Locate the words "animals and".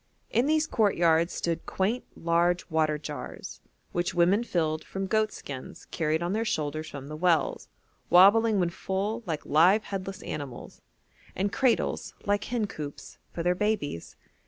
10.23-11.53